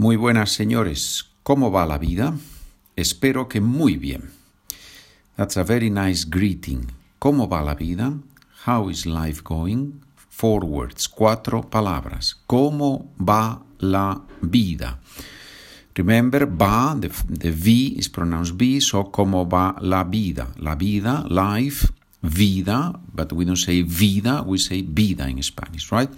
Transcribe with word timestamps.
Muy 0.00 0.16
buenas 0.16 0.52
señores, 0.52 1.26
¿cómo 1.42 1.70
va 1.70 1.84
la 1.84 1.98
vida? 1.98 2.34
Espero 2.96 3.48
que 3.48 3.60
muy 3.60 3.98
bien. 3.98 4.30
That's 5.36 5.58
a 5.58 5.62
very 5.62 5.90
nice 5.90 6.26
greeting. 6.26 6.86
¿Cómo 7.18 7.50
va 7.50 7.60
la 7.60 7.74
vida? 7.74 8.14
How 8.66 8.88
is 8.88 9.04
life 9.04 9.42
going? 9.44 10.00
Four 10.30 10.64
words, 10.64 11.06
cuatro 11.06 11.68
palabras. 11.68 12.40
¿Cómo 12.46 13.10
va 13.18 13.60
la 13.78 14.22
vida? 14.40 15.00
Remember, 15.94 16.46
va, 16.46 16.96
the, 16.98 17.10
the 17.28 17.50
V 17.50 17.98
is 17.98 18.08
pronounced 18.08 18.56
B, 18.56 18.80
so 18.80 19.12
¿cómo 19.12 19.46
va 19.46 19.76
la 19.82 20.04
vida? 20.04 20.48
La 20.56 20.76
vida, 20.76 21.26
life, 21.28 21.92
vida, 22.22 22.98
but 23.12 23.34
we 23.34 23.44
don't 23.44 23.58
say 23.58 23.82
vida, 23.82 24.40
we 24.46 24.56
say 24.56 24.80
vida 24.80 25.28
in 25.28 25.42
Spanish, 25.42 25.92
right? 25.92 26.10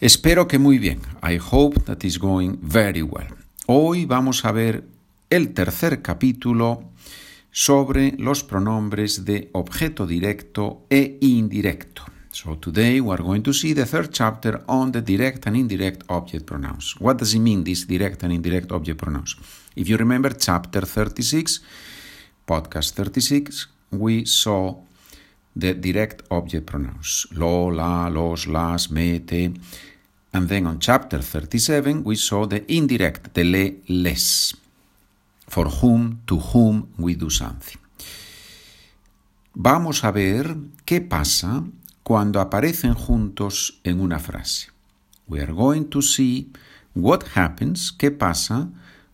Espero 0.00 0.46
que 0.46 0.60
muy 0.60 0.78
bien. 0.78 1.00
I 1.28 1.40
hope 1.40 1.80
that 1.86 2.04
is 2.04 2.20
going 2.20 2.58
very 2.62 3.02
well. 3.02 3.34
Hoy 3.66 4.04
vamos 4.04 4.44
a 4.44 4.52
ver 4.52 4.84
el 5.28 5.52
tercer 5.54 6.02
capítulo 6.02 6.84
sobre 7.50 8.12
los 8.16 8.44
pronombres 8.44 9.24
de 9.24 9.50
objeto 9.52 10.06
directo 10.06 10.86
e 10.88 11.18
indirecto. 11.20 12.04
So 12.30 12.56
today 12.58 13.00
we 13.00 13.12
are 13.12 13.24
going 13.24 13.42
to 13.42 13.52
see 13.52 13.74
the 13.74 13.86
third 13.86 14.10
chapter 14.12 14.62
on 14.68 14.92
the 14.92 15.02
direct 15.02 15.48
and 15.48 15.56
indirect 15.56 16.04
object 16.06 16.46
pronouns. 16.46 16.94
What 17.00 17.16
does 17.16 17.34
it 17.34 17.40
mean, 17.40 17.64
this 17.64 17.84
direct 17.84 18.22
and 18.22 18.32
indirect 18.32 18.70
object 18.70 19.00
pronouns? 19.00 19.36
If 19.74 19.88
you 19.88 19.96
remember 19.96 20.30
chapter 20.30 20.82
36, 20.82 21.60
podcast 22.46 22.92
36, 22.92 23.66
we 23.90 24.24
saw 24.26 24.76
the 25.58 25.74
direct 25.74 26.22
object 26.30 26.66
pronouns. 26.66 27.26
Lo, 27.32 27.68
la, 27.68 28.08
los, 28.08 28.46
las, 28.46 28.90
me, 28.90 29.18
te. 29.20 29.52
And 30.32 30.48
then 30.48 30.66
on 30.66 30.78
chapter 30.78 31.20
37, 31.22 32.04
we 32.04 32.16
saw 32.16 32.46
the 32.46 32.64
indirect, 32.70 33.34
the 33.34 33.44
le, 33.44 33.72
les. 33.88 34.54
For 35.46 35.66
whom, 35.66 36.20
to 36.26 36.38
whom 36.38 36.92
we 36.98 37.14
do 37.14 37.30
something. 37.30 37.78
Vamos 39.54 40.04
a 40.04 40.12
ver 40.12 40.56
qué 40.84 41.00
pasa 41.00 41.64
cuando 42.02 42.40
aparecen 42.40 42.94
juntos 42.94 43.80
en 43.82 44.00
una 44.00 44.18
frase. 44.18 44.68
We 45.26 45.40
are 45.40 45.52
going 45.52 45.86
to 45.90 46.00
see 46.00 46.52
what 46.94 47.24
happens, 47.34 47.92
qué 47.92 48.10
pasa 48.10 48.68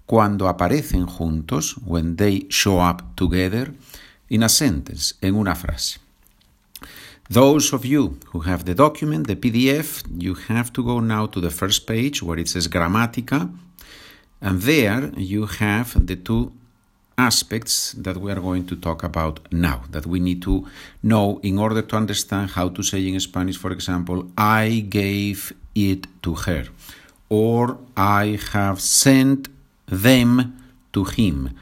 cuando 0.07 0.49
aparecen 0.49 1.07
juntos, 1.07 1.77
when 1.87 2.17
they 2.17 2.47
show 2.51 2.81
up 2.81 3.17
together, 3.17 3.73
in 4.29 4.43
a 4.43 4.49
sentence, 4.49 5.15
en 5.23 5.35
una 5.35 5.55
frase. 5.55 6.04
Those 7.31 7.73
of 7.73 7.87
you 7.87 8.19
who 8.27 8.41
have 8.41 8.67
the 8.67 8.75
document, 8.75 9.27
the 9.27 9.37
PDF, 9.37 10.05
you 10.19 10.35
have 10.35 10.73
to 10.75 10.85
go 10.85 11.01
now 11.01 11.25
to 11.27 11.41
the 11.41 11.51
first 11.51 11.87
page 11.87 12.23
where 12.23 12.39
it 12.39 12.49
says 12.49 12.69
Gramática, 12.69 13.51
and 14.43 14.61
there 14.61 15.11
you 15.17 15.47
have 15.47 16.07
the 16.07 16.17
two 16.17 16.53
aspects 17.17 17.93
that 17.93 18.19
we 18.19 18.31
are 18.31 18.41
going 18.41 18.67
to 18.67 18.77
talk 18.77 19.03
about 19.03 19.41
now, 19.51 19.85
that 19.91 20.05
we 20.05 20.21
need 20.21 20.43
to 20.43 20.67
know 21.03 21.41
in 21.43 21.59
order 21.59 21.81
to 21.81 21.97
understand 21.97 22.51
how 22.51 22.69
to 22.69 22.83
say 22.83 23.07
in 23.07 23.19
Spanish, 23.21 23.57
for 23.57 23.73
example, 23.73 24.31
I 24.37 24.85
gave 24.89 25.55
it 25.75 26.07
to 26.25 26.35
her, 26.35 26.67
or 27.31 27.79
I 27.97 28.39
have 28.53 28.81
sent 28.83 29.49
them 29.87 30.63
to 30.93 31.05
him. 31.05 31.57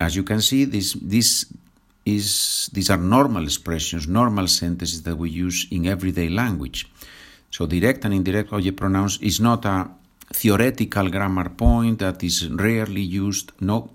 As 0.00 0.14
you 0.14 0.22
can 0.22 0.40
see, 0.40 0.64
this, 0.64 0.92
this 1.02 1.46
is, 2.14 2.70
these 2.72 2.90
are 2.90 2.96
normal 2.96 3.44
expressions, 3.44 4.06
normal 4.06 4.48
sentences 4.48 5.02
that 5.02 5.16
we 5.16 5.30
use 5.30 5.66
in 5.70 5.86
everyday 5.86 6.28
language. 6.28 6.90
So 7.50 7.66
direct 7.66 8.04
and 8.04 8.14
indirect 8.14 8.52
object 8.52 8.76
pronouns 8.76 9.18
is 9.20 9.40
not 9.40 9.64
a 9.64 9.88
theoretical 10.32 11.08
grammar 11.08 11.48
point 11.50 11.98
that 12.00 12.22
is 12.22 12.48
rarely 12.48 13.00
used. 13.00 13.52
No, 13.60 13.90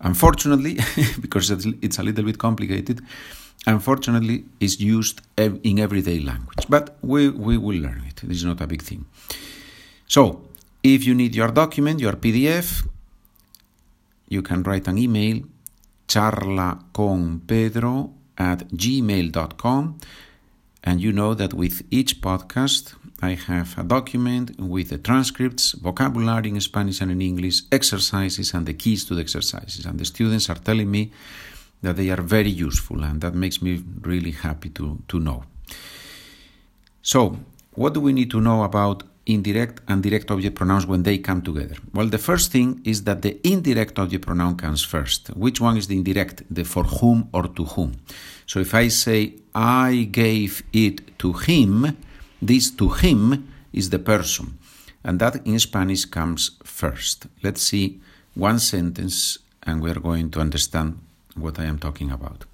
unfortunately, 0.00 0.78
because 1.20 1.50
it's 1.50 1.98
a 1.98 2.02
little 2.02 2.24
bit 2.24 2.38
complicated, 2.38 3.00
unfortunately, 3.66 4.44
it's 4.60 4.80
used 4.80 5.20
in 5.36 5.78
everyday 5.78 6.20
language. 6.20 6.66
But 6.68 6.96
we, 7.02 7.28
we 7.30 7.56
will 7.56 7.80
learn 7.80 8.04
it. 8.06 8.16
This 8.22 8.38
is 8.38 8.44
not 8.44 8.60
a 8.60 8.66
big 8.66 8.82
thing. 8.82 9.06
So, 10.06 10.42
if 10.82 11.06
you 11.06 11.14
need 11.14 11.34
your 11.34 11.48
document, 11.48 12.00
your 12.00 12.14
PDF, 12.14 12.86
you 14.28 14.42
can 14.42 14.62
write 14.62 14.88
an 14.88 14.98
email 14.98 15.42
charla 16.10 16.78
con 16.92 17.40
pedro 17.46 18.10
at 18.36 18.66
gmail.com 18.72 19.82
and 20.82 21.00
you 21.00 21.12
know 21.12 21.34
that 21.34 21.54
with 21.54 21.82
each 21.90 22.20
podcast 22.20 22.94
I 23.22 23.34
have 23.34 23.76
a 23.78 23.82
document 23.82 24.58
with 24.58 24.88
the 24.88 24.98
transcripts, 24.98 25.72
vocabulary 25.72 26.48
in 26.48 26.60
Spanish 26.60 27.02
and 27.02 27.10
in 27.10 27.20
English, 27.20 27.62
exercises, 27.70 28.54
and 28.54 28.64
the 28.64 28.72
keys 28.72 29.04
to 29.04 29.14
the 29.14 29.20
exercises. 29.20 29.84
And 29.84 29.98
the 29.98 30.06
students 30.06 30.48
are 30.48 30.54
telling 30.54 30.90
me 30.90 31.12
that 31.82 31.96
they 31.96 32.08
are 32.08 32.22
very 32.22 32.48
useful, 32.48 33.04
and 33.04 33.20
that 33.20 33.34
makes 33.34 33.60
me 33.60 33.84
really 34.00 34.30
happy 34.30 34.70
to, 34.70 35.02
to 35.08 35.20
know. 35.20 35.44
So, 37.02 37.38
what 37.74 37.92
do 37.92 38.00
we 38.00 38.14
need 38.14 38.30
to 38.30 38.40
know 38.40 38.62
about 38.62 39.02
indirect 39.26 39.80
and 39.88 40.02
direct 40.02 40.30
object 40.30 40.56
pronouns 40.56 40.86
when 40.86 41.02
they 41.02 41.18
come 41.18 41.42
together? 41.42 41.76
Well, 41.94 42.06
the 42.06 42.18
first 42.18 42.52
thing 42.52 42.80
is 42.84 43.04
that 43.04 43.22
the 43.22 43.38
indirect 43.46 43.98
object 43.98 44.26
pronoun 44.26 44.56
comes 44.56 44.82
first. 44.84 45.28
Which 45.28 45.60
one 45.60 45.76
is 45.76 45.86
the 45.86 45.96
indirect? 45.96 46.42
The 46.50 46.64
for 46.64 46.84
whom 46.84 47.28
or 47.32 47.44
to 47.48 47.64
whom. 47.64 47.92
So 48.46 48.60
if 48.60 48.74
I 48.74 48.88
say, 48.88 49.34
I 49.54 50.08
gave 50.10 50.62
it 50.72 51.18
to 51.18 51.32
him, 51.32 51.96
this 52.40 52.70
to 52.72 52.88
him 52.88 53.48
is 53.72 53.90
the 53.90 53.98
person. 53.98 54.58
And 55.04 55.18
that 55.20 55.46
in 55.46 55.58
Spanish 55.58 56.04
comes 56.04 56.50
first. 56.64 57.26
Let's 57.42 57.62
see 57.62 58.00
one 58.34 58.58
sentence 58.58 59.38
and 59.62 59.82
we're 59.82 60.00
going 60.00 60.30
to 60.30 60.40
understand 60.40 60.98
what 61.34 61.58
I 61.58 61.64
am 61.64 61.78
talking 61.78 62.10
about. 62.10 62.44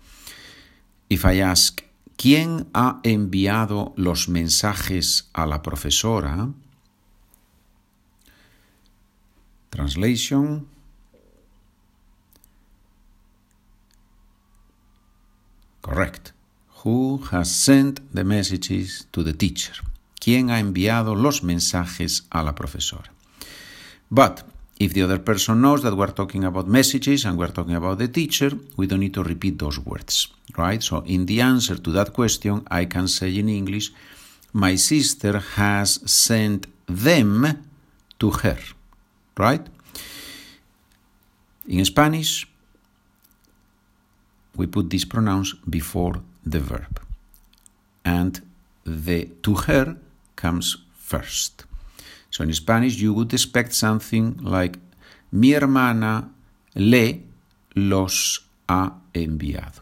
If 1.08 1.24
I 1.24 1.38
ask, 1.38 1.82
¿quién 2.16 2.68
ha 2.72 3.00
enviado 3.02 3.92
los 3.96 4.28
mensajes 4.28 5.30
a 5.32 5.46
la 5.46 5.62
profesora? 5.62 6.50
Translation. 9.70 10.66
Correct. 15.82 16.32
Who 16.84 17.22
has 17.30 17.50
sent 17.50 18.00
the 18.12 18.24
messages 18.24 19.06
to 19.12 19.22
the 19.22 19.32
teacher? 19.32 19.74
¿Quién 20.18 20.50
ha 20.50 20.58
enviado 20.58 21.14
los 21.14 21.42
mensajes 21.42 22.26
a 22.30 22.42
la 22.42 22.54
profesora? 22.54 23.12
But 24.10 24.44
if 24.78 24.92
the 24.92 25.02
other 25.02 25.18
person 25.18 25.60
knows 25.60 25.82
that 25.82 25.96
we're 25.96 26.12
talking 26.12 26.44
about 26.44 26.68
messages 26.68 27.24
and 27.24 27.38
we're 27.38 27.52
talking 27.52 27.74
about 27.74 27.98
the 27.98 28.08
teacher, 28.08 28.50
we 28.76 28.86
don't 28.86 29.00
need 29.00 29.14
to 29.14 29.22
repeat 29.22 29.58
those 29.58 29.78
words, 29.78 30.28
right? 30.56 30.82
So 30.82 31.02
in 31.06 31.26
the 31.26 31.40
answer 31.40 31.76
to 31.76 31.90
that 31.92 32.12
question, 32.12 32.66
I 32.70 32.84
can 32.84 33.08
say 33.08 33.36
in 33.36 33.48
English, 33.48 33.92
my 34.52 34.76
sister 34.76 35.38
has 35.38 36.00
sent 36.10 36.66
them 36.86 37.68
to 38.18 38.30
her, 38.30 38.58
right? 39.36 39.66
In 41.68 41.84
Spanish, 41.84 42.46
we 44.56 44.66
put 44.66 44.88
these 44.90 45.04
pronouns 45.04 45.54
before 45.68 46.20
the 46.44 46.60
verb. 46.60 47.00
And 48.04 48.40
the 48.84 49.26
to 49.42 49.54
her 49.54 49.96
comes 50.36 50.76
first. 50.94 51.65
So 52.36 52.44
in 52.44 52.52
Spanish, 52.52 53.00
you 53.00 53.14
would 53.14 53.32
expect 53.32 53.72
something 53.72 54.36
like 54.42 54.78
mi 55.32 55.52
hermana 55.52 56.28
le 56.74 57.22
los 57.74 58.40
ha 58.68 58.92
enviado. 59.14 59.80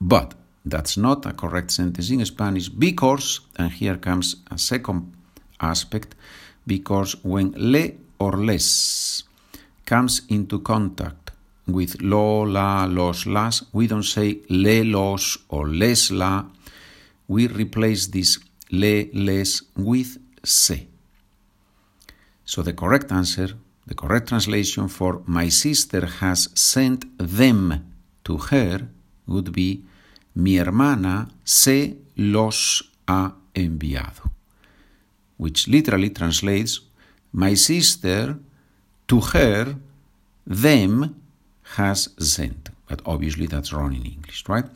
But 0.00 0.34
that's 0.64 0.96
not 0.96 1.24
a 1.24 1.32
correct 1.32 1.70
sentence 1.70 2.10
in 2.10 2.26
Spanish 2.26 2.68
because, 2.68 3.42
and 3.56 3.70
here 3.70 3.96
comes 3.96 4.42
a 4.50 4.58
second 4.58 5.12
aspect, 5.60 6.16
because 6.66 7.14
when 7.22 7.54
le 7.56 7.92
or 8.18 8.38
les 8.38 9.22
comes 9.86 10.22
into 10.30 10.58
contact 10.58 11.30
with 11.68 12.02
lo, 12.02 12.42
la, 12.42 12.86
los, 12.86 13.24
las, 13.24 13.62
we 13.72 13.86
don't 13.86 14.02
say 14.02 14.40
le, 14.48 14.82
los 14.82 15.38
or 15.48 15.68
les, 15.68 16.10
la. 16.10 16.44
We 17.28 17.46
replace 17.46 18.08
this 18.08 18.40
le, 18.72 19.10
les 19.12 19.62
with 19.76 20.18
se. 20.42 20.88
So 22.44 22.62
the 22.62 22.72
correct 22.72 23.12
answer, 23.12 23.48
the 23.86 23.94
correct 23.94 24.28
translation 24.28 24.88
for 24.88 25.22
my 25.26 25.48
sister 25.48 26.06
has 26.06 26.48
sent 26.54 27.04
them 27.18 27.92
to 28.24 28.36
her 28.36 28.88
would 29.26 29.52
be 29.52 29.84
mi 30.34 30.56
hermana 30.56 31.28
se 31.44 31.96
los 32.16 32.82
ha 33.08 33.34
enviado, 33.54 34.30
which 35.36 35.68
literally 35.68 36.10
translates 36.10 36.80
my 37.32 37.54
sister 37.54 38.38
to 39.08 39.20
her 39.20 39.76
them 40.46 41.16
has 41.76 42.10
sent. 42.18 42.70
But 42.88 43.02
obviously 43.06 43.46
that's 43.46 43.72
wrong 43.72 43.94
in 43.94 44.04
English, 44.04 44.44
right? 44.48 44.66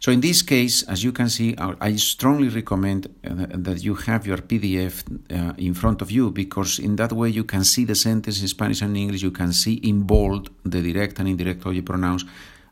So 0.00 0.12
in 0.12 0.20
this 0.20 0.42
case, 0.42 0.84
as 0.84 1.02
you 1.02 1.12
can 1.12 1.28
see, 1.28 1.56
I 1.58 1.96
strongly 1.96 2.48
recommend 2.48 3.06
uh, 3.06 3.46
that 3.50 3.82
you 3.82 3.94
have 3.94 4.26
your 4.26 4.38
PDF 4.38 5.02
uh, 5.30 5.54
in 5.58 5.74
front 5.74 6.02
of 6.02 6.10
you 6.10 6.30
because 6.30 6.78
in 6.78 6.94
that 6.96 7.12
way 7.12 7.30
you 7.30 7.42
can 7.44 7.64
see 7.64 7.84
the 7.84 7.96
sentence 7.96 8.40
in 8.40 8.46
Spanish 8.46 8.80
and 8.82 8.96
English, 8.96 9.22
you 9.22 9.32
can 9.32 9.52
see 9.52 9.74
in 9.74 10.02
bold 10.02 10.50
the 10.64 10.80
direct 10.82 11.18
and 11.18 11.28
indirect 11.28 11.66
object 11.66 11.86
pronouns, 11.86 12.24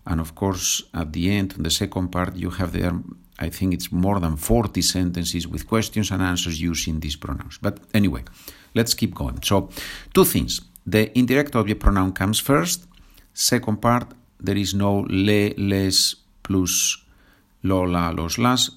and 0.07 0.21
of 0.21 0.37
course 0.37 0.85
at 0.95 1.13
the 1.13 1.31
end, 1.31 1.55
the 1.59 1.71
second 1.71 2.11
part, 2.13 2.37
you 2.37 2.51
have 2.51 2.71
there, 2.73 2.93
I 3.41 3.51
think 3.51 3.75
it's 3.75 3.91
more 3.91 4.21
than 4.21 4.37
40 4.37 4.81
sentences 4.83 5.49
with 5.49 5.67
questions 5.67 6.13
and 6.13 6.23
answers 6.23 6.61
using 6.61 7.01
these 7.01 7.17
pronouns. 7.17 7.59
But 7.61 7.81
anyway, 7.93 8.23
let's 8.75 8.95
keep 8.95 9.15
going. 9.15 9.43
So 9.43 9.69
two 10.15 10.25
things. 10.25 10.61
The 10.87 11.11
indirect 11.19 11.57
object 11.57 11.81
pronoun 11.81 12.13
comes 12.13 12.39
first. 12.39 12.87
Second 13.35 13.83
part, 13.83 14.15
there 14.41 14.57
is 14.57 14.75
no 14.75 15.05
le, 15.09 15.51
les, 15.57 16.15
plus 16.45 17.06
lo, 17.67 17.87
la, 17.87 18.11
los, 18.13 18.39
las, 18.39 18.71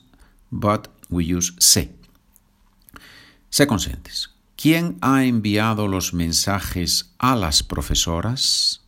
but 0.52 0.88
we 1.10 1.24
use 1.24 1.54
se. 1.60 1.92
Second 3.50 3.80
sentence. 3.80 4.28
¿Quién 4.56 4.98
ha 5.02 5.24
enviado 5.24 5.88
los 5.88 6.14
mensajes 6.14 7.14
a 7.18 7.36
las 7.36 7.64
profesoras? 7.64 8.82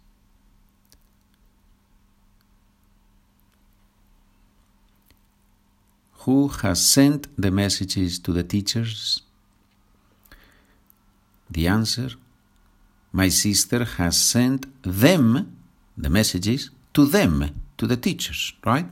Who 6.26 6.50
has 6.62 6.80
sent 6.80 7.28
the 7.38 7.50
messages 7.52 8.20
to 8.20 8.34
the 8.34 8.44
teachers? 8.44 9.24
The 11.50 11.68
answer 11.68 12.18
My 13.14 13.30
sister 13.30 13.84
has 13.98 14.18
sent 14.18 14.68
them, 14.84 15.58
the 15.98 16.10
messages, 16.10 16.72
to 16.94 17.06
them, 17.06 17.52
to 17.78 17.86
the 17.86 17.98
teachers, 17.98 18.54
right? 18.66 18.86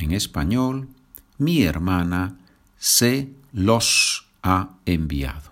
En 0.00 0.12
español, 0.12 0.88
mi 1.36 1.62
hermana 1.62 2.38
se 2.78 3.28
los 3.52 4.26
ha 4.42 4.70
enviado. 4.86 5.50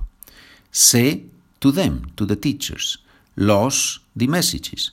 Se 0.71 1.27
to 1.59 1.71
them, 1.71 2.11
to 2.15 2.27
the 2.27 2.37
teachers. 2.37 2.99
Los, 3.37 4.01
the 4.17 4.27
messages. 4.27 4.93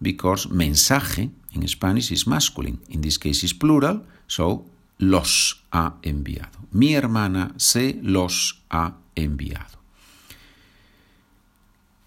Because 0.00 0.48
mensaje 0.48 1.30
in 1.52 1.68
Spanish 1.68 2.10
is 2.10 2.26
masculine. 2.26 2.78
In 2.88 3.02
this 3.02 3.18
case 3.18 3.44
is 3.44 3.52
plural, 3.52 4.02
so 4.26 4.64
los 4.98 5.62
ha 5.72 5.96
enviado. 6.02 6.58
Mi 6.72 6.94
hermana 6.94 7.52
se 7.58 7.98
los 8.02 8.62
ha 8.70 8.94
enviado 9.14 9.76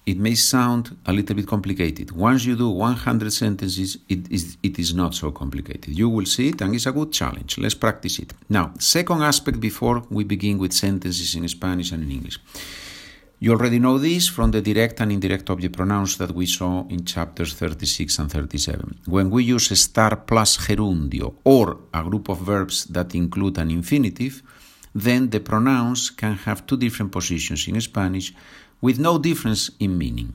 it 0.09 0.17
may 0.17 0.33
sound 0.33 0.97
a 1.05 1.13
little 1.13 1.35
bit 1.35 1.45
complicated. 1.45 2.11
Once 2.11 2.43
you 2.43 2.55
do 2.55 2.69
100 2.69 3.31
sentences, 3.31 3.99
it 4.09 4.31
is, 4.31 4.57
it 4.63 4.79
is 4.79 4.95
not 4.95 5.13
so 5.13 5.29
complicated. 5.31 5.95
You 5.95 6.09
will 6.09 6.25
see 6.25 6.49
it, 6.49 6.61
and 6.61 6.73
it's 6.73 6.87
a 6.87 6.91
good 6.91 7.11
challenge. 7.11 7.59
Let's 7.59 7.75
practice 7.75 8.17
it. 8.17 8.33
Now, 8.49 8.73
second 8.79 9.21
aspect 9.21 9.59
before 9.59 10.01
we 10.09 10.23
begin 10.23 10.57
with 10.57 10.73
sentences 10.73 11.35
in 11.35 11.47
Spanish 11.47 11.91
and 11.91 12.01
in 12.01 12.11
English. 12.11 12.39
You 13.41 13.51
already 13.51 13.77
know 13.79 13.99
this 13.99 14.27
from 14.27 14.49
the 14.51 14.61
direct 14.61 14.99
and 14.99 15.11
indirect 15.11 15.49
object 15.49 15.77
pronouns 15.77 16.17
that 16.17 16.31
we 16.31 16.45
saw 16.47 16.85
in 16.89 17.05
chapters 17.05 17.53
36 17.53 18.19
and 18.19 18.31
37. 18.31 19.01
When 19.05 19.29
we 19.29 19.43
use 19.43 19.69
estar 19.71 20.25
plus 20.25 20.57
gerundio 20.57 21.35
or 21.43 21.77
a 21.93 22.03
group 22.03 22.29
of 22.29 22.39
verbs 22.39 22.85
that 22.85 23.15
include 23.15 23.59
an 23.59 23.69
infinitive, 23.69 24.41
then 24.93 25.29
the 25.29 25.39
pronouns 25.39 26.09
can 26.09 26.33
have 26.33 26.65
two 26.65 26.77
different 26.77 27.11
positions 27.11 27.67
in 27.67 27.79
Spanish 27.79 28.33
with 28.81 28.99
no 28.99 29.17
difference 29.17 29.71
in 29.79 29.97
meaning. 29.97 30.33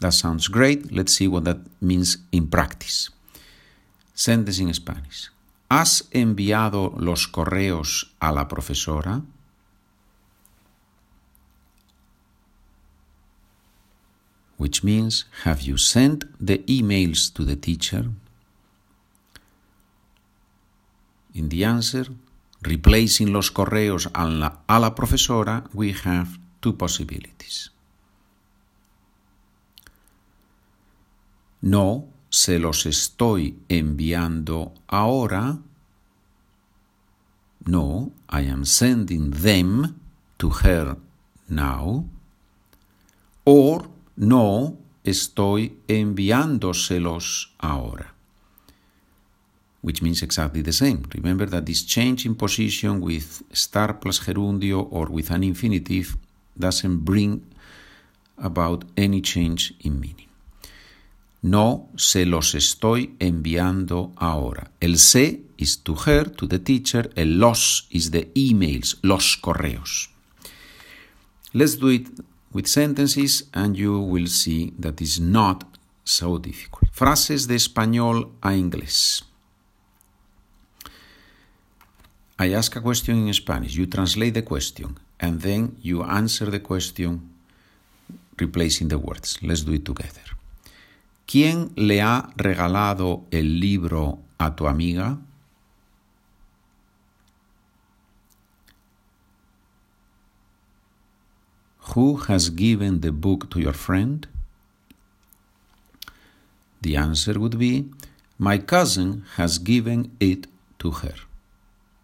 That 0.00 0.14
sounds 0.14 0.48
great. 0.48 0.92
Let's 0.92 1.12
see 1.12 1.28
what 1.28 1.44
that 1.44 1.58
means 1.80 2.18
in 2.32 2.46
practice. 2.48 3.10
Sentence 4.14 4.58
in 4.58 4.72
Spanish. 4.72 5.30
¿Has 5.70 6.08
enviado 6.12 6.94
los 6.98 7.26
correos 7.28 8.12
a 8.20 8.32
la 8.32 8.48
profesora? 8.48 9.22
Which 14.56 14.82
means, 14.82 15.24
have 15.44 15.62
you 15.62 15.76
sent 15.76 16.24
the 16.38 16.58
emails 16.66 17.32
to 17.34 17.44
the 17.44 17.56
teacher? 17.56 18.10
In 21.34 21.48
the 21.48 21.64
answer, 21.64 22.06
replacing 22.62 23.32
los 23.32 23.50
correos 23.50 24.10
a 24.12 24.28
la, 24.28 24.58
a 24.68 24.80
la 24.80 24.94
profesora, 24.94 25.64
we 25.72 25.92
have 25.92 26.38
two 26.60 26.76
possibilities. 26.76 27.72
No, 31.62 32.06
se 32.30 32.58
los 32.58 32.86
estoy 32.86 33.58
enviando 33.68 34.72
ahora. 34.86 35.58
No, 37.66 38.12
I 38.28 38.48
am 38.48 38.64
sending 38.64 39.30
them 39.30 40.00
to 40.38 40.50
her 40.64 40.96
now. 41.48 42.06
Or, 43.44 43.90
no, 44.16 44.78
estoy 45.04 45.78
enviándoselos 45.88 47.52
ahora. 47.58 48.14
Which 49.82 50.02
means 50.02 50.22
exactly 50.22 50.62
the 50.62 50.72
same. 50.72 51.02
Remember 51.14 51.46
that 51.46 51.66
this 51.66 51.84
change 51.84 52.26
in 52.26 52.34
position 52.34 53.00
with 53.00 53.42
estar 53.50 54.00
plus 54.00 54.20
gerundio 54.20 54.88
or 54.90 55.06
with 55.10 55.30
an 55.30 55.42
infinitive 55.42 56.16
doesn't 56.58 57.04
bring 57.04 57.42
about 58.36 58.84
any 58.96 59.20
change 59.20 59.74
in 59.80 60.00
meaning. 60.00 60.28
No 61.42 61.88
se 61.96 62.26
los 62.26 62.54
estoy 62.54 63.16
enviando 63.18 64.12
ahora. 64.16 64.70
El 64.80 64.98
se 64.98 65.42
is 65.56 65.78
to 65.78 65.94
her, 66.06 66.30
to 66.30 66.46
the 66.46 66.58
teacher. 66.58 67.10
El 67.16 67.38
los 67.38 67.86
is 67.90 68.10
the 68.10 68.30
emails, 68.34 68.98
los 69.02 69.36
correos. 69.36 70.10
Let's 71.52 71.76
do 71.76 71.88
it 71.88 72.08
with 72.52 72.66
sentences 72.66 73.48
and 73.54 73.76
you 73.76 73.98
will 74.00 74.28
see 74.28 74.72
that 74.78 75.00
it's 75.00 75.18
not 75.18 75.64
so 76.04 76.38
difficult. 76.38 76.90
Frases 76.92 77.46
de 77.46 77.54
español 77.54 78.32
a 78.42 78.54
inglés. 78.54 79.24
I 82.38 82.54
ask 82.54 82.74
a 82.76 82.80
question 82.80 83.28
in 83.28 83.34
Spanish. 83.34 83.74
You 83.74 83.86
translate 83.86 84.34
the 84.34 84.42
question 84.42 84.98
and 85.20 85.42
then 85.42 85.76
you 85.82 86.02
answer 86.02 86.46
the 86.46 86.60
question 86.60 87.30
replacing 88.38 88.88
the 88.88 88.98
words. 88.98 89.38
Let's 89.42 89.62
do 89.62 89.72
it 89.72 89.84
together. 89.84 90.36
¿Quién 91.26 91.72
le 91.76 92.00
ha 92.00 92.30
regalado 92.36 93.24
el 93.30 93.60
libro 93.60 94.18
a 94.38 94.56
tu 94.56 94.66
amiga? 94.66 95.18
Who 101.94 102.16
has 102.28 102.50
given 102.50 103.00
the 103.00 103.12
book 103.12 103.50
to 103.50 103.60
your 103.60 103.72
friend? 103.72 104.26
The 106.82 106.96
answer 106.96 107.38
would 107.38 107.58
be 107.58 107.90
My 108.38 108.56
cousin 108.56 109.26
has 109.36 109.58
given 109.58 110.16
it 110.18 110.46
to 110.78 110.92
her. 110.92 111.29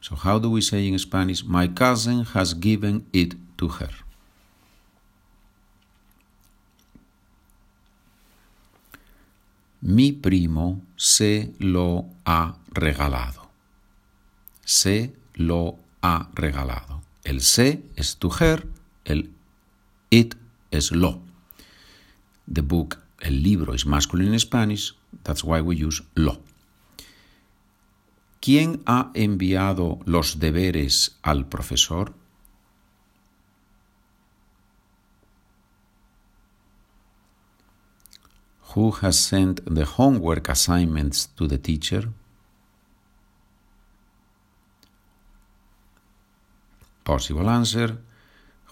So, 0.07 0.15
how 0.15 0.39
do 0.39 0.51
we 0.51 0.61
say 0.61 0.87
in 0.87 0.97
Spanish? 1.01 1.43
My 1.43 1.67
cousin 1.67 2.27
has 2.27 2.55
given 2.55 3.07
it 3.13 3.35
to 3.59 3.67
her. 3.67 3.91
Mi 9.83 10.13
primo 10.13 10.81
se 10.97 11.51
lo 11.59 12.05
ha 12.25 12.55
regalado. 12.71 13.49
Se 14.65 15.13
lo 15.35 15.77
ha 16.01 16.29
regalado. 16.35 17.03
El 17.25 17.41
se 17.41 17.83
es 17.97 18.15
to 18.15 18.31
her, 18.31 18.65
el 19.05 19.31
it 20.13 20.37
es 20.71 20.93
lo. 20.93 21.21
The 22.47 22.63
book, 22.63 23.03
el 23.23 23.43
libro, 23.43 23.75
is 23.75 23.85
masculine 23.85 24.35
in 24.35 24.39
Spanish, 24.39 24.95
that's 25.25 25.43
why 25.43 25.61
we 25.61 25.75
use 25.75 26.01
lo. 26.15 26.39
¿Quién 28.40 28.83
ha 28.87 29.11
enviado 29.14 29.99
los 30.05 30.38
deberes 30.38 31.19
al 31.23 31.47
profesor? 31.47 32.14
Who 38.75 38.93
has 39.02 39.19
sent 39.19 39.62
the 39.64 39.85
homework 39.85 40.49
assignments 40.49 41.26
to 41.37 41.49
the 41.49 41.59
teacher? 41.59 42.12
Possible 47.05 47.49
answer 47.49 47.99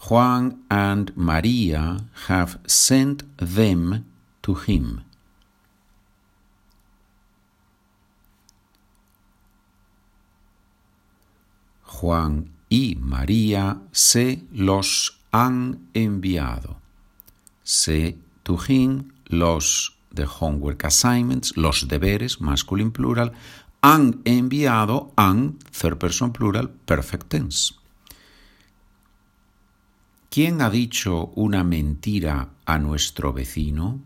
Juan 0.08 0.64
and 0.70 1.16
Maria 1.16 2.04
have 2.26 2.58
sent 2.66 3.22
them 3.38 4.04
to 4.42 4.54
him. 4.54 5.04
Juan 11.94 12.50
y 12.68 12.96
María 12.96 13.80
se 13.92 14.42
los 14.52 15.20
han 15.30 15.88
enviado. 15.94 16.76
Se 17.62 18.18
to 18.42 18.58
him 18.68 19.12
los 19.26 19.94
the 20.12 20.26
homework 20.26 20.84
assignments, 20.84 21.56
los 21.56 21.88
deberes, 21.88 22.40
masculine 22.40 22.90
plural, 22.90 23.32
han 23.80 24.20
enviado, 24.24 25.12
han, 25.16 25.58
third 25.70 25.98
person 25.98 26.32
plural, 26.32 26.70
perfect 26.70 27.28
tense. 27.28 27.74
¿Quién 30.30 30.62
ha 30.62 30.70
dicho 30.70 31.30
una 31.36 31.62
mentira 31.62 32.48
a 32.64 32.78
nuestro 32.78 33.32
vecino? 33.32 34.00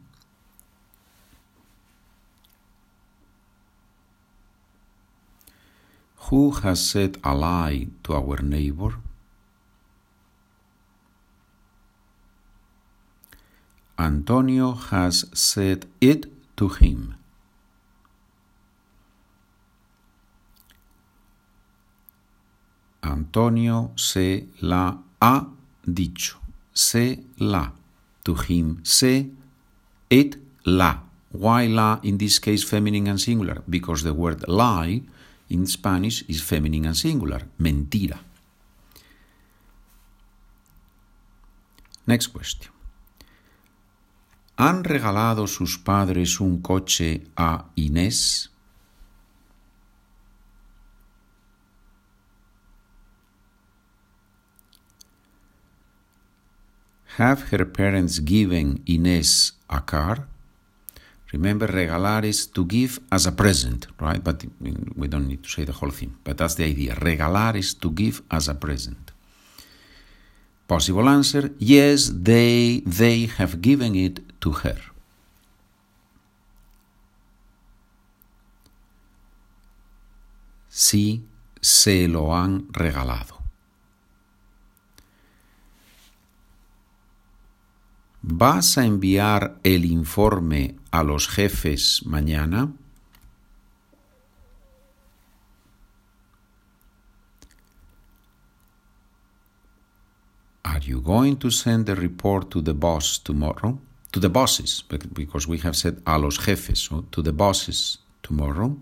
Who 6.28 6.50
has 6.50 6.84
said 6.84 7.16
a 7.24 7.34
lie 7.34 7.88
to 8.04 8.12
our 8.12 8.42
neighbor? 8.42 8.96
Antonio 13.98 14.72
has 14.72 15.24
said 15.32 15.86
it 16.02 16.26
to 16.56 16.68
him. 16.68 17.14
Antonio 23.02 23.92
se 23.96 24.48
la 24.60 24.98
ha 25.22 25.48
dicho. 25.82 26.36
Se 26.74 27.20
la. 27.38 27.72
To 28.24 28.34
him. 28.34 28.80
Se 28.84 29.30
it 30.10 30.36
la. 30.66 31.00
Why 31.32 31.66
la 31.68 32.00
in 32.02 32.18
this 32.18 32.38
case 32.38 32.64
feminine 32.64 33.06
and 33.06 33.18
singular? 33.18 33.62
Because 33.68 34.02
the 34.02 34.12
word 34.12 34.46
lie 34.46 35.02
in 35.50 35.66
Spanish 35.66 36.24
is 36.28 36.42
feminine 36.42 36.86
and 36.86 36.96
singular. 36.96 37.46
Mentira. 37.58 38.20
Next 42.06 42.28
question. 42.28 42.72
¿Han 44.56 44.82
regalado 44.82 45.46
sus 45.46 45.78
padres 45.78 46.40
un 46.40 46.60
coche 46.60 47.22
a 47.36 47.66
Inés? 47.76 48.50
Have 57.18 57.52
her 57.52 57.64
parents 57.64 58.20
given 58.24 58.82
Inés 58.84 59.58
a 59.68 59.84
car? 59.84 60.28
Remember, 61.32 61.66
regalar 61.66 62.24
is 62.24 62.46
to 62.46 62.64
give 62.64 63.00
as 63.12 63.26
a 63.26 63.32
present, 63.32 63.86
right? 64.00 64.22
But 64.22 64.44
we 64.96 65.08
don't 65.08 65.28
need 65.28 65.42
to 65.42 65.48
say 65.48 65.64
the 65.64 65.72
whole 65.72 65.90
thing, 65.90 66.16
but 66.24 66.38
that's 66.38 66.54
the 66.54 66.64
idea. 66.64 66.94
Regalar 66.94 67.56
is 67.56 67.74
to 67.74 67.90
give 67.90 68.22
as 68.30 68.48
a 68.48 68.54
present. 68.54 69.12
Possible 70.66 71.08
answer, 71.08 71.50
yes, 71.58 72.10
they, 72.14 72.82
they 72.86 73.26
have 73.26 73.60
given 73.60 73.94
it 73.94 74.20
to 74.40 74.52
her. 74.52 74.80
Sí, 80.70 81.26
se 81.60 82.06
lo 82.06 82.36
han 82.36 82.68
regalado. 82.72 83.37
¿Vas 88.30 88.76
a 88.76 88.84
enviar 88.84 89.58
el 89.64 89.86
informe 89.86 90.76
a 90.90 91.02
los 91.02 91.28
jefes 91.28 92.02
mañana? 92.04 92.70
Are 100.62 100.80
you 100.80 101.00
going 101.00 101.36
to 101.36 101.50
send 101.50 101.86
the 101.86 101.94
report 101.94 102.50
to 102.50 102.60
the 102.60 102.74
boss 102.74 103.18
tomorrow? 103.18 103.78
To 104.12 104.20
the 104.20 104.28
bosses, 104.28 104.84
because 105.14 105.48
we 105.48 105.56
have 105.60 105.74
said 105.74 106.02
a 106.06 106.18
los 106.18 106.36
jefes, 106.36 106.80
so 106.80 107.06
to 107.10 107.22
the 107.22 107.32
bosses 107.32 107.98
tomorrow. 108.22 108.76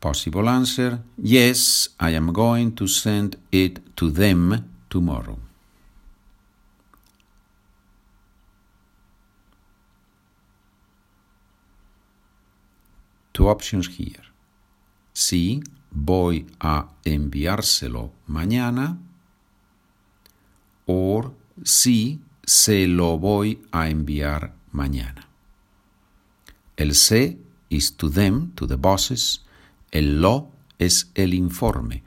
Possible 0.00 0.48
answer 0.48 0.98
Yes, 1.16 1.90
I 2.00 2.10
am 2.10 2.32
going 2.32 2.74
to 2.74 2.88
send 2.88 3.36
it 3.52 3.96
to 3.96 4.10
them 4.10 4.68
tomorrow. 4.88 5.38
Two 13.40 13.48
options 13.48 13.88
here. 13.88 14.22
Sí, 15.14 15.62
voy 15.90 16.46
a 16.60 16.90
enviárselo 17.06 18.12
mañana 18.26 18.98
o 20.84 21.32
sí, 21.64 22.20
se 22.44 22.86
lo 22.86 23.16
voy 23.16 23.62
a 23.72 23.88
enviar 23.88 24.54
mañana. 24.72 25.26
El 26.76 26.94
se 26.94 27.38
is 27.70 27.96
to 27.96 28.10
them, 28.10 28.50
to 28.56 28.66
the 28.66 28.76
bosses. 28.76 29.42
El 29.90 30.20
lo 30.20 30.50
es 30.78 31.10
el 31.14 31.32
informe. 31.32 32.02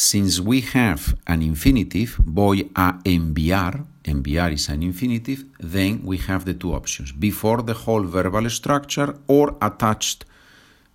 Since 0.00 0.38
we 0.38 0.60
have 0.60 1.16
an 1.26 1.42
infinitive, 1.42 2.10
voy 2.24 2.60
a 2.76 2.92
enviar, 3.04 3.84
enviar 4.04 4.52
is 4.52 4.68
an 4.68 4.84
infinitive, 4.84 5.44
then 5.58 6.04
we 6.04 6.18
have 6.18 6.44
the 6.44 6.54
two 6.54 6.72
options, 6.72 7.10
before 7.10 7.62
the 7.62 7.74
whole 7.74 8.04
verbal 8.04 8.48
structure 8.48 9.16
or 9.26 9.56
attached 9.60 10.24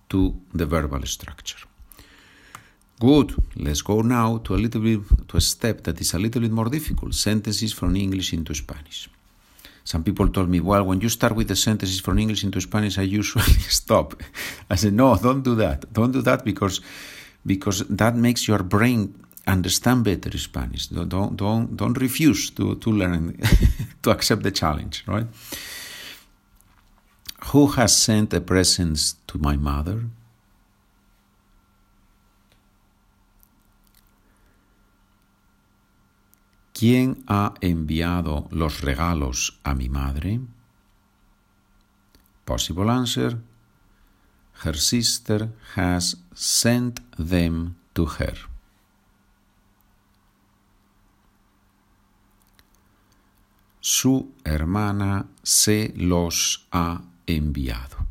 to 0.08 0.34
the 0.54 0.64
verbal 0.64 1.04
structure. 1.04 1.58
Good. 2.98 3.34
Let's 3.56 3.82
go 3.82 4.00
now 4.00 4.38
to 4.38 4.54
a 4.54 4.56
little 4.64 4.80
bit 4.80 5.00
to 5.28 5.36
a 5.36 5.40
step 5.42 5.82
that 5.82 6.00
is 6.00 6.14
a 6.14 6.18
little 6.18 6.40
bit 6.40 6.52
more 6.52 6.70
difficult. 6.70 7.12
Sentences 7.14 7.74
from 7.74 7.94
English 7.96 8.32
into 8.32 8.54
Spanish. 8.54 9.10
Some 9.84 10.02
people 10.02 10.28
told 10.30 10.48
me, 10.48 10.60
well, 10.60 10.82
when 10.82 11.02
you 11.02 11.10
start 11.10 11.36
with 11.36 11.48
the 11.48 11.56
sentences 11.56 12.00
from 12.00 12.18
English 12.18 12.42
into 12.42 12.58
Spanish, 12.58 12.96
I 12.96 13.02
usually 13.02 13.44
stop. 13.68 14.14
I 14.70 14.76
said, 14.76 14.94
no, 14.94 15.14
don't 15.18 15.42
do 15.42 15.54
that. 15.56 15.92
Don't 15.92 16.12
do 16.12 16.22
that 16.22 16.42
because 16.42 16.80
because 17.44 17.84
that 17.88 18.16
makes 18.16 18.48
your 18.48 18.62
brain 18.62 19.14
understand 19.46 20.04
better 20.04 20.36
Spanish. 20.38 20.88
Don't 20.88 21.36
don't 21.36 21.76
don't 21.76 21.98
refuse 21.98 22.50
to 22.50 22.76
to 22.76 22.90
learn 22.90 23.38
to 24.02 24.10
accept 24.10 24.42
the 24.42 24.50
challenge, 24.50 25.04
right? 25.06 25.26
Who 27.52 27.66
has 27.76 27.96
sent 27.96 28.32
a 28.32 28.40
present 28.40 29.14
to 29.26 29.38
my 29.38 29.56
mother? 29.56 30.06
¿Quién 36.72 37.22
ha 37.28 37.54
enviado 37.60 38.48
los 38.50 38.80
regalos 38.80 39.60
a 39.62 39.74
mi 39.74 39.88
madre? 39.88 40.40
Possible 42.44 42.90
answer. 42.90 43.38
Her 44.62 44.74
sister 44.74 45.50
has 45.74 46.16
sent 46.34 47.00
them 47.18 47.76
to 47.94 48.06
her. 48.06 48.34
Su 53.80 54.32
hermana 54.44 55.26
se 55.42 55.92
los 55.96 56.66
ha 56.72 57.02
enviado. 57.26 58.06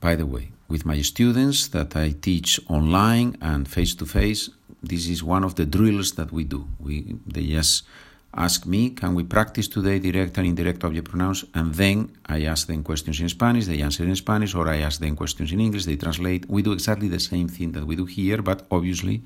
By 0.00 0.14
the 0.16 0.26
way, 0.26 0.52
with 0.68 0.86
my 0.86 1.02
students 1.02 1.68
that 1.68 1.96
I 1.96 2.12
teach 2.12 2.60
online 2.68 3.36
and 3.40 3.68
face 3.68 3.94
to 3.96 4.06
face, 4.06 4.50
this 4.82 5.08
is 5.08 5.22
one 5.22 5.44
of 5.44 5.54
the 5.54 5.66
drills 5.66 6.12
that 6.12 6.32
we 6.32 6.44
do. 6.44 6.66
We 6.78 7.16
they 7.26 7.46
just 7.46 7.84
ask 8.34 8.66
me, 8.66 8.90
can 8.90 9.14
we 9.14 9.22
practice 9.24 9.68
today 9.68 9.98
direct 9.98 10.36
and 10.38 10.46
indirect 10.46 10.84
object 10.84 11.10
pronouns? 11.10 11.44
And 11.54 11.74
then 11.74 12.16
I 12.26 12.44
ask 12.44 12.66
them 12.66 12.82
questions 12.82 13.20
in 13.20 13.28
Spanish, 13.28 13.66
they 13.66 13.82
answer 13.82 14.04
in 14.04 14.16
Spanish, 14.16 14.54
or 14.54 14.66
I 14.68 14.78
ask 14.78 15.00
them 15.00 15.16
questions 15.16 15.52
in 15.52 15.60
English, 15.60 15.84
they 15.84 15.96
translate. 15.96 16.48
We 16.48 16.62
do 16.62 16.72
exactly 16.72 17.08
the 17.08 17.20
same 17.20 17.48
thing 17.48 17.72
that 17.72 17.84
we 17.86 17.96
do 17.96 18.06
here, 18.06 18.40
but 18.42 18.66
obviously 18.70 19.22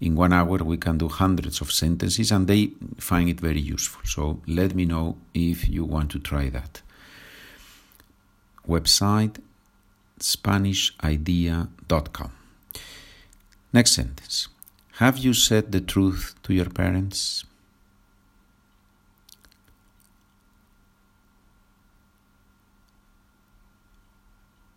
in 0.00 0.16
one 0.16 0.32
hour 0.32 0.58
we 0.58 0.76
can 0.76 0.98
do 0.98 1.08
hundreds 1.08 1.60
of 1.60 1.70
sentences 1.70 2.32
and 2.32 2.48
they 2.48 2.72
find 2.98 3.28
it 3.28 3.38
very 3.40 3.60
useful. 3.60 4.02
So 4.04 4.40
let 4.46 4.74
me 4.74 4.84
know 4.84 5.18
if 5.32 5.68
you 5.68 5.84
want 5.84 6.10
to 6.10 6.18
try 6.18 6.50
that. 6.50 6.82
Website 8.68 9.40
SpanishIdea.com. 10.18 12.32
Next 13.72 13.92
sentence. 13.92 14.48
Have 14.98 15.16
you 15.18 15.34
said 15.34 15.72
the 15.72 15.80
truth 15.80 16.34
to 16.44 16.54
your 16.54 16.70
parents? 16.70 17.44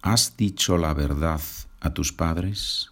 ¿Has 0.05 0.37
dicho 0.37 0.77
la 0.77 0.93
verdad 0.93 1.41
a 1.79 1.91
tus 1.91 2.13
padres? 2.13 2.91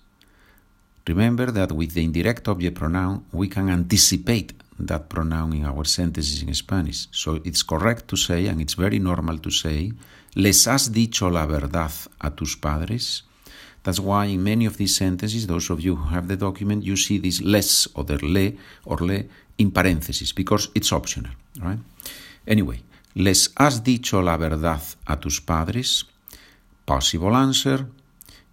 Remember 1.05 1.53
that 1.53 1.71
with 1.71 1.93
the 1.93 2.01
indirect 2.01 2.47
object 2.47 2.75
pronoun, 2.75 3.23
we 3.31 3.47
can 3.47 3.69
anticipate 3.69 4.55
that 4.79 5.09
pronoun 5.09 5.53
in 5.53 5.65
our 5.65 5.85
sentences 5.85 6.41
in 6.41 6.51
Spanish. 6.55 7.07
So 7.11 7.39
it's 7.45 7.61
correct 7.61 8.07
to 8.07 8.17
say, 8.17 8.47
and 8.47 8.59
it's 8.59 8.73
very 8.73 8.97
normal 8.97 9.37
to 9.41 9.51
say, 9.51 9.93
¿les 10.33 10.65
has 10.65 10.91
dicho 10.91 11.29
la 11.29 11.45
verdad 11.45 11.91
a 12.19 12.31
tus 12.31 12.55
padres? 12.55 13.25
That's 13.83 13.99
why 13.99 14.25
in 14.25 14.43
many 14.43 14.65
of 14.65 14.77
these 14.77 14.95
sentences, 14.95 15.45
those 15.45 15.69
of 15.69 15.81
you 15.81 15.95
who 15.95 16.09
have 16.09 16.27
the 16.27 16.35
document, 16.35 16.83
you 16.83 16.97
see 16.97 17.19
this 17.19 17.41
les 17.41 17.87
or 17.93 18.05
the 18.05 18.17
le 18.25 18.53
or 18.85 18.97
le 18.97 19.25
in 19.59 19.69
parentheses 19.69 20.33
because 20.33 20.69
it's 20.73 20.91
optional, 20.91 21.33
right? 21.61 21.77
Anyway, 22.47 22.81
¿les 23.13 23.53
has 23.57 23.83
dicho 23.83 24.19
la 24.23 24.35
verdad 24.35 24.81
a 25.05 25.19
tus 25.19 25.39
padres? 25.41 26.07
Possible 26.85 27.35
answer, 27.35 27.87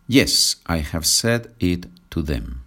yes, 0.06 0.56
I 0.66 0.78
have 0.78 1.06
said 1.06 1.54
it 1.58 1.86
to 2.10 2.22
them. 2.22 2.62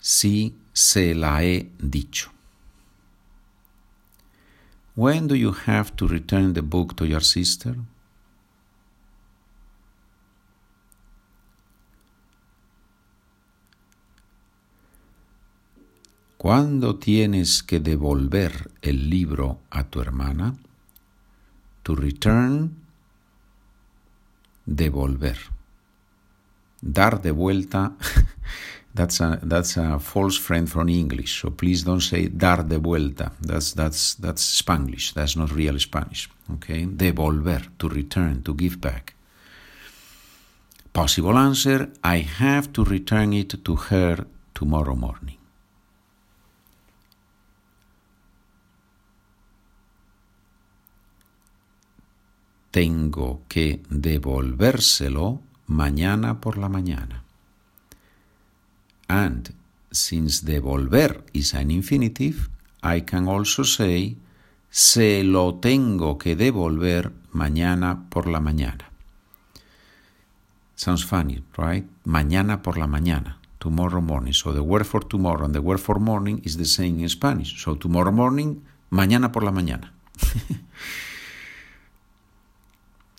Sí, 0.00 0.54
se 0.72 1.14
la 1.14 1.40
he 1.40 1.70
dicho. 1.78 2.30
When 4.94 5.28
do 5.28 5.34
you 5.34 5.52
have 5.52 5.96
to 5.96 6.06
return 6.06 6.52
the 6.52 6.62
book 6.62 6.96
to 6.96 7.06
your 7.06 7.22
sister? 7.22 7.76
¿Cuándo 16.44 16.96
tienes 16.96 17.62
que 17.62 17.80
devolver 17.80 18.70
el 18.82 19.08
libro 19.08 19.60
a 19.70 19.84
tu 19.84 20.02
hermana? 20.02 20.54
To 21.84 21.96
return, 21.96 22.82
devolver. 24.66 25.38
Dar 26.82 27.22
de 27.22 27.30
vuelta 27.30 27.94
That's 28.94 29.22
a 29.22 29.38
that's 29.42 29.78
a 29.78 29.98
false 29.98 30.36
friend 30.36 30.68
from 30.68 30.90
English. 30.90 31.40
So 31.40 31.50
please 31.50 31.82
don't 31.82 32.02
say 32.02 32.28
dar 32.28 32.68
de 32.68 32.76
vuelta. 32.76 33.32
That's 33.40 33.72
that's 33.72 34.14
that's 34.16 34.42
Spanish. 34.42 35.14
That's 35.14 35.36
not 35.36 35.50
real 35.50 35.78
Spanish. 35.78 36.28
Okay, 36.56 36.84
devolver 36.84 37.70
to 37.78 37.88
return 37.88 38.42
to 38.42 38.54
give 38.54 38.82
back. 38.82 39.14
Possible 40.92 41.38
answer: 41.38 41.88
I 42.02 42.18
have 42.18 42.70
to 42.74 42.84
return 42.84 43.32
it 43.32 43.64
to 43.64 43.76
her 43.76 44.26
tomorrow 44.52 44.94
morning. 44.94 45.38
Tengo 52.74 53.42
que 53.46 53.84
devolvérselo 53.88 55.40
mañana 55.68 56.40
por 56.40 56.58
la 56.58 56.68
mañana. 56.68 57.22
And 59.06 59.54
since 59.92 60.44
devolver 60.44 61.24
is 61.32 61.54
an 61.54 61.70
infinitive, 61.70 62.48
I 62.82 63.02
can 63.02 63.28
also 63.28 63.62
say 63.62 64.16
se 64.70 65.22
lo 65.22 65.54
tengo 65.60 66.18
que 66.18 66.34
devolver 66.34 67.12
mañana 67.30 68.08
por 68.10 68.26
la 68.26 68.40
mañana. 68.40 68.90
Sounds 70.74 71.04
funny, 71.04 71.44
right? 71.56 71.86
Mañana 72.04 72.60
por 72.60 72.76
la 72.76 72.88
mañana, 72.88 73.38
tomorrow 73.60 74.02
morning. 74.02 74.32
So 74.32 74.52
the 74.52 74.62
word 74.62 74.84
for 74.84 75.06
tomorrow 75.06 75.44
and 75.44 75.54
the 75.54 75.60
word 75.60 75.78
for 75.78 76.00
morning 76.00 76.40
is 76.42 76.56
the 76.56 76.64
same 76.64 76.98
in 76.98 77.08
Spanish. 77.08 77.62
So 77.62 77.76
tomorrow 77.76 78.10
morning, 78.10 78.64
mañana 78.90 79.30
por 79.30 79.44
la 79.44 79.52
mañana. 79.52 79.92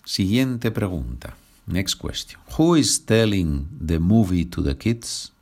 Siguiente 0.06 0.70
pregunta. 0.70 1.36
Next 1.66 1.96
question. 1.96 2.40
Who 2.56 2.76
is 2.76 3.04
telling 3.04 3.66
the 3.78 3.98
movie 3.98 4.46
to 4.46 4.62
the 4.62 4.74
kids? 4.74 5.32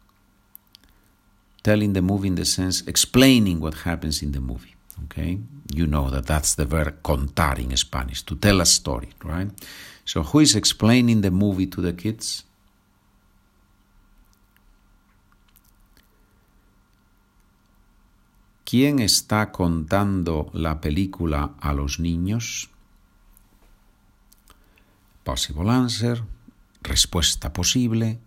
telling 1.65 1.95
the 1.95 2.03
movie 2.03 2.29
in 2.29 2.37
the 2.37 2.45
sense 2.45 2.85
explaining 2.87 3.59
what 3.59 3.75
happens 3.85 4.23
in 4.23 4.31
the 4.31 4.41
movie. 4.41 4.77
Okay, 5.05 5.41
you 5.75 5.87
know 5.89 6.09
that 6.11 6.27
that's 6.27 6.55
the 6.55 6.67
verb 6.67 7.03
contar 7.03 7.59
in 7.59 7.77
Spanish 7.77 8.23
to 8.23 8.37
tell 8.37 8.61
a 8.61 8.67
story, 8.67 9.09
right? 9.25 9.51
So 10.05 10.23
who 10.23 10.41
is 10.41 10.55
explaining 10.55 11.23
the 11.23 11.33
movie 11.33 11.67
to 11.67 11.81
the 11.81 11.95
kids? 11.95 12.45
¿Quién 18.65 18.99
está 18.99 19.51
contando 19.53 20.51
la 20.53 20.81
película 20.81 21.55
a 21.61 21.73
los 21.75 21.99
niños? 21.99 22.69
Possible 25.25 25.71
answer, 25.71 26.23
respuesta 26.83 27.51
posible. 27.51 28.19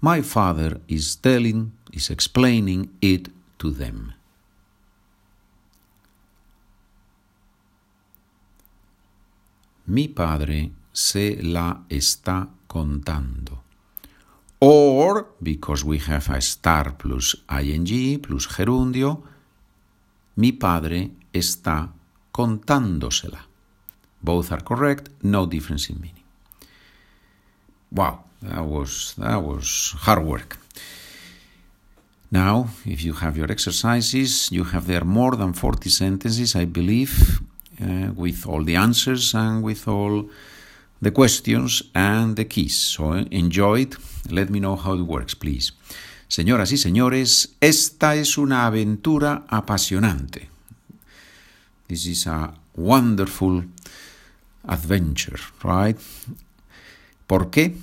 My 0.00 0.22
father 0.22 0.80
is 0.86 1.16
telling 1.16 1.72
is 1.92 2.10
explaining 2.10 2.90
it 3.00 3.30
to 3.58 3.70
them. 3.70 4.14
Mi 9.86 10.08
padre 10.08 10.70
se 10.92 11.38
la 11.42 11.84
está 11.88 12.48
contando. 12.66 13.62
Or, 14.60 15.34
because 15.40 15.84
we 15.84 15.98
have 15.98 16.30
a 16.30 16.40
star 16.40 16.96
plus 16.96 17.44
ing 17.50 18.20
plus 18.20 18.46
gerundio, 18.48 19.22
mi 20.36 20.52
padre 20.52 21.10
está 21.32 21.92
contándosela. 22.32 23.46
Both 24.22 24.52
are 24.52 24.64
correct, 24.64 25.10
no 25.22 25.46
difference 25.46 25.90
in 25.90 26.00
meaning. 26.00 26.23
Wow, 27.90 28.24
that 28.42 28.64
was 28.64 29.14
that 29.18 29.42
was 29.42 29.94
hard 29.98 30.24
work. 30.24 30.58
Now, 32.30 32.68
if 32.84 33.04
you 33.04 33.12
have 33.12 33.36
your 33.36 33.50
exercises, 33.50 34.50
you 34.50 34.64
have 34.64 34.86
there 34.86 35.04
more 35.04 35.36
than 35.36 35.52
40 35.52 35.88
sentences, 35.88 36.56
I 36.56 36.64
believe, 36.64 37.40
uh, 37.80 38.10
with 38.12 38.44
all 38.46 38.64
the 38.64 38.74
answers 38.74 39.34
and 39.34 39.62
with 39.62 39.86
all 39.86 40.28
the 41.00 41.12
questions 41.12 41.82
and 41.94 42.34
the 42.34 42.44
keys. 42.44 42.76
So 42.76 43.12
enjoy 43.12 43.82
it. 43.82 43.96
Let 44.30 44.50
me 44.50 44.58
know 44.58 44.74
how 44.74 44.94
it 44.94 45.02
works, 45.02 45.34
please. 45.36 45.72
Señoras 46.28 46.72
y 46.72 46.76
señores, 46.76 47.54
esta 47.60 48.16
es 48.16 48.36
una 48.36 48.66
aventura 48.66 49.44
apasionante. 49.48 50.48
This 51.86 52.06
is 52.06 52.26
a 52.26 52.54
wonderful 52.74 53.64
adventure, 54.66 55.38
right? 55.62 55.96
¿Por 57.26 57.50
qué? 57.50 57.76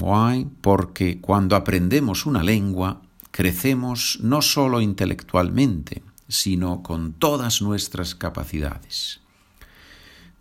Why? 0.00 0.46
Porque 0.60 1.20
cuando 1.20 1.56
aprendemos 1.56 2.26
una 2.26 2.42
lengua, 2.42 3.02
crecemos 3.30 4.18
no 4.22 4.42
solo 4.42 4.80
intelectualmente, 4.80 6.02
sino 6.28 6.82
con 6.82 7.12
todas 7.12 7.62
nuestras 7.62 8.14
capacidades. 8.14 9.20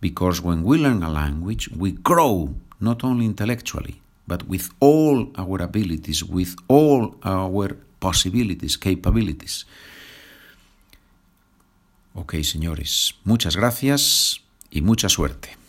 Because 0.02 0.42
when 0.42 0.64
we 0.64 0.78
learn 0.78 1.04
a 1.04 1.10
language, 1.10 1.70
we 1.76 1.92
grow 1.92 2.56
not 2.80 3.04
only 3.04 3.26
intellectually, 3.26 4.02
but 4.28 4.44
with 4.48 4.70
all 4.80 5.32
our 5.38 5.62
abilities, 5.62 6.24
with 6.24 6.56
all 6.68 7.16
our 7.24 7.78
possibilities, 8.00 8.78
capabilities. 8.78 9.66
Ok, 12.14 12.36
señores, 12.44 13.16
muchas 13.24 13.56
gracias 13.56 14.42
y 14.70 14.82
mucha 14.82 15.10
suerte. 15.10 15.63